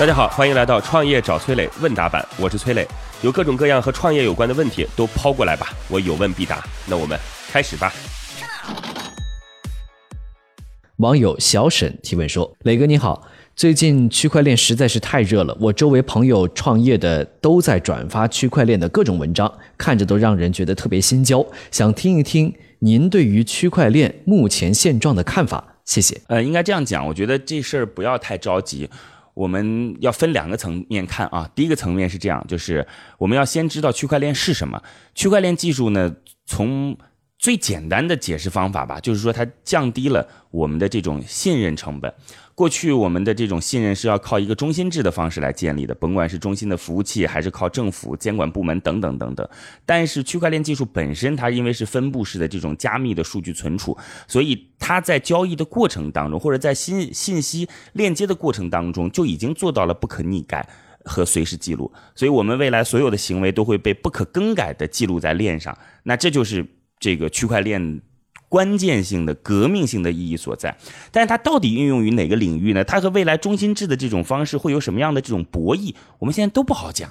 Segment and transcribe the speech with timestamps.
[0.00, 2.88] 大家好，欢迎来到创业找崔磊问答版，我是崔磊，
[3.20, 6.64] 有各种各样和创业有关的问题都抛过来吧，我有问必答。
[6.86, 7.92] 那我们开始吧。
[10.96, 28.88] 网友小沈提问说：“磊哥你好，最近区块链实在是太热了，我周围朋友创业的都在转发区块链的各种文章，看着都让人觉得特别心焦，想听一听您对于区块链目前现状的看法，谢谢。”呃，应该这样讲，我觉得这事儿不要太着急，
[29.40, 31.50] 我们要分两个层面看啊。
[31.54, 32.86] 第一个层面是这样，就是
[33.16, 34.82] 我们要先知道区块链是什么。
[35.14, 36.94] 区块链技术呢，从
[37.40, 42.12] 最简单的解释方法吧，就是说它降低了我们的这种信任成本。
[42.54, 49.48] 过去我们的这种信任是要靠一个中心制的方式来建立的，甭管是中心的服务器，还是靠政府监管部门等等等等。
[49.86, 53.96] 但是区块链技术本身，它因为是分布式的这种加密的数据存储，
[54.28, 60.68] 所以它在交易的过程当中，或者在信信息链接的过程当中，就已经做到了不可逆改
[61.06, 61.90] 和随时记录。
[62.14, 65.74] 所以我们未来所有的行为都会被不可更改的记录在链上。
[66.02, 66.66] 那这就是
[67.00, 68.00] 这个区块链。
[68.48, 70.76] 关键性的、革命性的意义所在，
[71.12, 72.82] 但是它到底运用于哪个领域呢？
[72.82, 75.94] 它和未来中心制的这种方式会有什么样的这种博弈？
[76.18, 77.08] 我们现在都不好讲。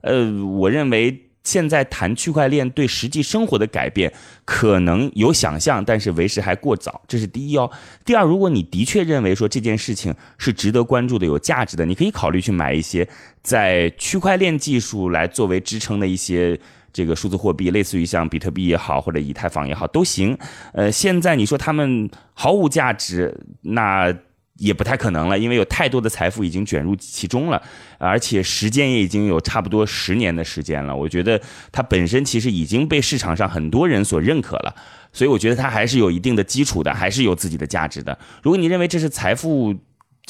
[0.00, 4.12] 呃，我认为现在谈区块链对实际生活的改变
[4.44, 7.00] 可能有想象，但是为时还过早。
[7.06, 7.70] 这是第一哦。
[8.04, 13.08] 第二，如果你的确认为说这件事情是值得关注的、有价值的，你可以考虑去买一些
[13.44, 16.58] 在区块链技术来作为支撑的一些。
[16.92, 20.36] 这个数字货币，类似于像比特币也好，或者以太坊也好，都行。
[20.72, 24.12] 呃，现在你说他们毫无价值，那
[24.56, 27.62] 也不太可能了，因为有太多的财富已经卷入其中了，
[27.98, 30.94] 而且时间也已经有差不多十年的时间了。
[30.94, 31.40] 我觉得
[31.72, 34.74] 它本身其实已经被市场上很多人所认可了，
[35.12, 38.18] 所以我觉得它还是有一定的基础的，还是有自己的价值的。
[38.42, 39.74] 如果你认为这是财富，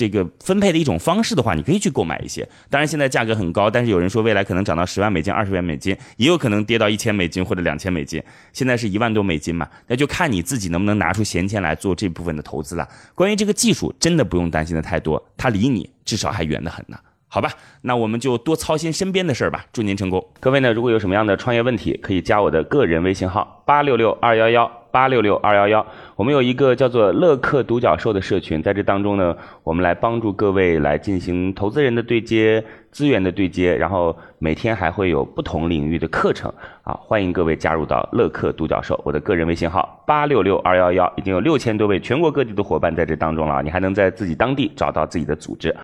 [0.00, 2.48] 这个分配的一种方式的话，你可以去购买一些。
[2.70, 8.22] 当然，现在价格很高，但是有人说未来可能涨到十万美金、二十万美金，也有可能跌到一千美金或者两千美金。
[8.54, 12.88] 现在是一万多美金嘛，那就看你自己能不能拿出闲钱来做这部分的投资了。
[13.14, 16.98] 关于这个技术，真的不用担心的太多，它离你至少还远得很呢。
[17.28, 17.52] 好吧，
[17.82, 19.66] 那我们就多操心身边的事儿吧。
[19.70, 20.26] 祝您成功。
[20.40, 25.86] 各位呢，如果有什么样的创业问题，可以加我的个人微信号八六六二幺幺八六六二幺幺。
[26.16, 36.52] 我们有一个叫做乐客独角兽的社群，在这当中呢，我们来帮助各位来进行投资人的对接、资源的对接，然后每天还会有不同领域的课程
[36.82, 39.00] 啊，欢迎各位加入到乐客独角兽。
[39.04, 45.74] 我的个人微信号八六六二幺幺，已经有六千多位全国各地的伙伴在这当中了，你还能在自己当地找到自己的组织。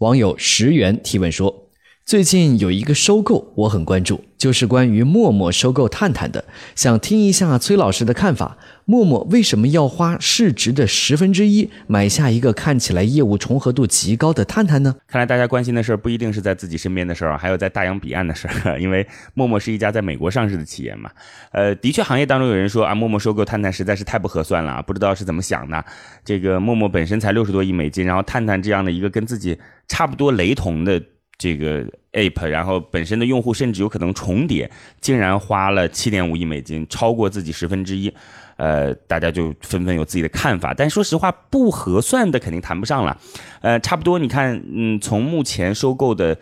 [0.00, 1.70] 网友石元提问说
[2.04, 6.44] ：“最近有一个收购，我很关注，就是关于陌陌收购探探的，
[6.74, 8.58] 想听一下崔老师的看法。
[8.84, 14.94] 陌陌为什么要花市值的十分之一买下一个看起来业务重合度极高的探探呢？
[15.08, 18.78] 看来大家关心的事儿不一定是在自己身边的事儿，还有在大洋彼岸的事儿。
[18.78, 21.10] 因为陌陌是一家在美国上市的企业嘛。
[21.50, 25.82] 呃，的确，行业当中有人说啊，陌陌收购探探实在是太不合算了，不知道是怎么想的。
[26.22, 31.02] 这个陌陌本身才六十多亿美金，然后探探这样的一个跟自己差不多雷同的
[31.36, 38.12] 这个 app，然后本身的用户甚至有可能重叠，竟然花了七点五亿美金，超过自己十分之一。
[38.56, 43.18] 呃，大家就纷纷有自己的看法，但说实话，不合算的肯定谈不上了。
[43.60, 46.38] 呃，差不多，你看，嗯，从目前收购的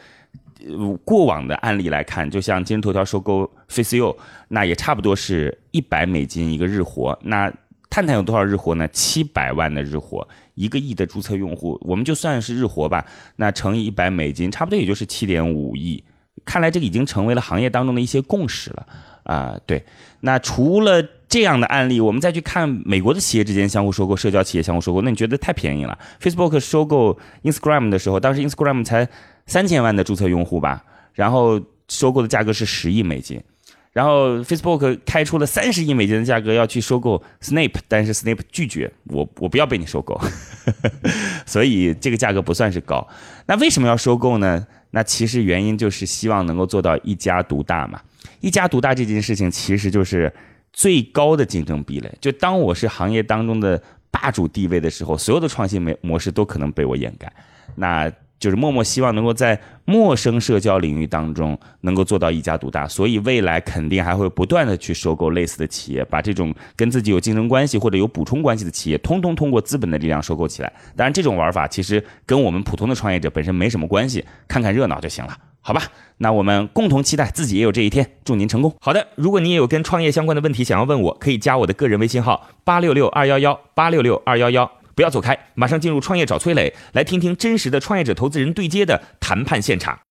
[1.05, 4.15] 过往的案例来看，就像今日头条收购 FaceU，
[4.49, 7.19] 那也差不多是一百美金一个日活。
[7.23, 7.51] 那
[7.93, 8.89] 探探有多少日活呢？
[8.89, 13.05] 七百万的日活，一个亿的注册用户，我们就算是日活吧，
[13.37, 16.03] 那乘以一百美金，差不多也就是七点五亿。
[16.47, 18.87] 看来这个已经成为了行业当中的一些共识了
[19.25, 19.61] 啊。
[19.67, 19.85] 对，
[20.21, 21.07] 那除了。
[21.33, 29.09] 这样的案例，我们再去看美国的企业之间相互收购、社交企业相互收购，那你觉得太便宜了？Facebook 收购 Instagram 的时候，当时 Instagram 才
[29.47, 31.59] 三千万的注册用户吧，然后
[31.89, 33.43] 收购的价格是十亿美金，
[33.93, 40.21] 然后 Facebook 开出了三十亿美金的价格要去收购 Snap，但是 Snap 拒绝，我我不要被你收购，
[41.47, 43.07] 所以这个价格不算是高。
[43.47, 44.67] 那为什么要收购呢？
[44.91, 48.01] 那其实原因就是希望能够做到一家独大嘛。
[48.41, 50.33] 一家独大这件事情其实就是。
[50.75, 53.79] 最高的竞争壁垒，就当我是行业当中的
[54.11, 57.31] 霸主地位的时候，所有的创新模模式都可能被我掩盖。
[57.75, 58.11] 那
[58.43, 70.73] 就是默默希望能够在陌生社交领域当中能够做到一家独大，所以未来肯定还会不断的去收购类似的企业，把这种跟自己有竞争关系或者有补充关系的企业，通通通过资本的力量收购起来。
[70.97, 75.37] 当然，这种玩法其实跟我们普通的创业者本身没什么关系，看看热闹就行了。
[75.61, 75.81] 好吧，
[76.17, 78.05] 那我们共同期待自己也有这一天。
[78.25, 78.75] 祝您成功。
[78.81, 84.69] 好的，如果你也有跟创业相关的问题想要问我，可以加我的个人微信号八六六二幺幺八六六二幺幺。
[84.95, 89.99] 不要走开，马上进入创业找崔磊，来听听真实的创业者投资人对接的谈判现场。